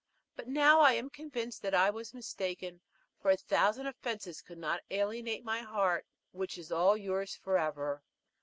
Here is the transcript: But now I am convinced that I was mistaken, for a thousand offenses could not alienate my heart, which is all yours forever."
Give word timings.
But 0.35 0.47
now 0.47 0.79
I 0.79 0.93
am 0.93 1.11
convinced 1.11 1.61
that 1.61 1.75
I 1.75 1.91
was 1.91 2.11
mistaken, 2.15 2.81
for 3.21 3.29
a 3.29 3.37
thousand 3.37 3.85
offenses 3.85 4.41
could 4.41 4.57
not 4.57 4.81
alienate 4.89 5.43
my 5.45 5.59
heart, 5.59 6.07
which 6.31 6.57
is 6.57 6.71
all 6.71 6.97
yours 6.97 7.35
forever." 7.35 8.01